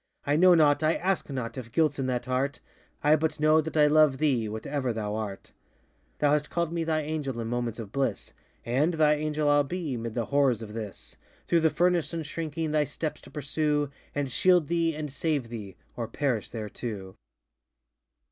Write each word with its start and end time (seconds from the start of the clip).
I 0.25 0.35
know 0.35 0.55
not, 0.55 0.81
I 0.81 0.95
ask 0.95 1.29
not, 1.29 1.59
if 1.59 1.71
guiltŌĆÖs 1.71 1.99
in 1.99 2.07
that 2.07 2.25
heart, 2.25 2.59
I 3.03 3.15
but 3.15 3.39
know 3.39 3.61
that 3.61 3.77
I 3.77 3.85
love 3.85 4.17
thee, 4.17 4.49
whatever 4.49 4.91
thou 4.91 5.13
art. 5.13 5.51
Thou 6.17 6.31
hast 6.31 6.49
callŌĆÖd 6.49 6.71
me 6.71 6.83
thy 6.83 7.01
Angel 7.01 7.39
in 7.39 7.47
moments 7.47 7.77
of 7.77 7.91
bliss, 7.91 8.33
And 8.65 8.95
thy 8.95 9.13
Angel 9.13 9.47
IŌĆÖll 9.47 9.67
be, 9.67 9.95
ŌĆśmid 9.97 10.13
the 10.15 10.25
horrors 10.25 10.63
of 10.63 10.73
this, 10.73 11.17
ŌĆö 11.19 11.47
Through 11.47 11.59
the 11.59 11.69
furnace, 11.69 12.13
unshrinking, 12.15 12.71
thy 12.71 12.83
steps 12.83 13.21
to 13.21 13.29
pursue, 13.29 13.91
And 14.15 14.31
shield 14.31 14.69
thee, 14.69 14.95
and 14.95 15.13
save 15.13 15.49
thee, 15.49 15.77
ŌĆöor 15.95 16.11
perish 16.11 16.49
there 16.49 16.69
too! 16.69 17.15